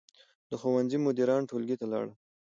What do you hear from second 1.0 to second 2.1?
مدیر ټولګي ته لاړ.